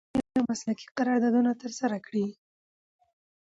قانوني 0.13 0.37
او 0.41 0.45
مسلکي 0.51 0.85
قراردادونه 0.97 1.51
ترسره 1.61 1.97
کړي 2.05 2.25